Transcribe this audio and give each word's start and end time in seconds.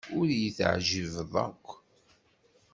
Ur 0.17 0.27
iyi-teɛjibeḍ 0.31 1.33
akk. 1.47 1.67